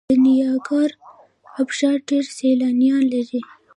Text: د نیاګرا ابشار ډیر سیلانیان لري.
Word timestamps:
د 0.09 0.11
نیاګرا 0.25 0.97
ابشار 1.61 1.97
ډیر 2.09 2.23
سیلانیان 2.37 3.03
لري. 3.13 3.41